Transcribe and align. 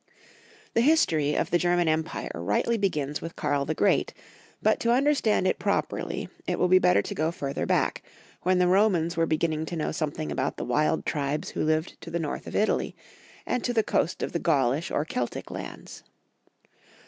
T^HE 0.75 0.81
history 0.81 1.35
of 1.35 1.51
the 1.51 1.59
German 1.59 1.87
Empire 1.87 2.31
rightly 2.33 2.75
^ 2.77 2.81
begins 2.81 3.21
with 3.21 3.35
Karl 3.35 3.65
the 3.65 3.75
Great, 3.75 4.15
but 4.59 4.79
to 4.79 4.91
under 4.91 5.13
stand 5.13 5.45
it 5.45 5.59
properly 5.59 6.27
it 6.47 6.57
will 6.57 6.67
be 6.67 6.79
better 6.79 7.03
to 7.03 7.13
go 7.13 7.29
further 7.29 7.67
back, 7.67 8.01
when 8.41 8.57
the 8.57 8.65
Romans 8.65 9.15
were 9.15 9.27
beginning 9.27 9.63
to 9.67 9.75
know 9.75 9.91
something 9.91 10.31
about 10.31 10.57
the 10.57 10.65
wild 10.65 11.05
tribes 11.05 11.49
who 11.49 11.63
lived 11.63 12.01
to 12.01 12.09
the 12.09 12.17
north 12.17 12.47
of 12.47 12.55
Italy, 12.55 12.95
and 13.45 13.63
to 13.63 13.73
the 13.73 13.83
coast 13.83 14.23
of 14.23 14.31
the 14.31 14.39
Gaulish 14.39 14.89
or 14.89 15.05
Keltic 15.05 15.51
lands. 15.51 16.01